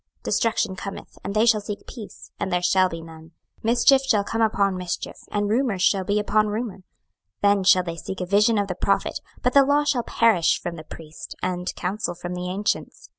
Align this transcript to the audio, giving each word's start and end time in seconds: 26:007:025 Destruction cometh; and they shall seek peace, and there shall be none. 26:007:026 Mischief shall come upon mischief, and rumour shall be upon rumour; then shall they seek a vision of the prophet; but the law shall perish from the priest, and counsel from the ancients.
26:007:025 0.21 0.23
Destruction 0.23 0.75
cometh; 0.75 1.17
and 1.23 1.35
they 1.35 1.45
shall 1.45 1.61
seek 1.61 1.85
peace, 1.85 2.31
and 2.39 2.51
there 2.51 2.61
shall 2.63 2.89
be 2.89 3.03
none. 3.03 3.33
26:007:026 3.63 3.63
Mischief 3.65 4.01
shall 4.01 4.23
come 4.23 4.41
upon 4.41 4.75
mischief, 4.75 5.15
and 5.31 5.47
rumour 5.47 5.77
shall 5.77 6.03
be 6.03 6.17
upon 6.19 6.47
rumour; 6.47 6.79
then 7.43 7.63
shall 7.63 7.83
they 7.83 7.97
seek 7.97 8.19
a 8.19 8.25
vision 8.25 8.57
of 8.57 8.67
the 8.67 8.73
prophet; 8.73 9.19
but 9.43 9.53
the 9.53 9.63
law 9.63 9.83
shall 9.83 10.01
perish 10.01 10.59
from 10.59 10.75
the 10.75 10.83
priest, 10.83 11.35
and 11.43 11.75
counsel 11.75 12.15
from 12.15 12.33
the 12.33 12.49
ancients. 12.49 13.09